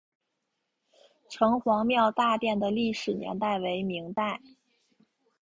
[1.29, 4.41] 城隍庙大殿的历史年代为明代。